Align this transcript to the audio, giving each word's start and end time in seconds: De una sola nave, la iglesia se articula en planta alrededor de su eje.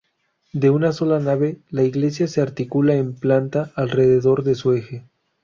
De 0.51 0.71
una 0.71 0.93
sola 0.93 1.19
nave, 1.19 1.59
la 1.69 1.83
iglesia 1.83 2.27
se 2.27 2.41
articula 2.41 2.95
en 2.95 3.13
planta 3.13 3.71
alrededor 3.75 4.43
de 4.43 4.55
su 4.55 4.73
eje. 4.73 5.05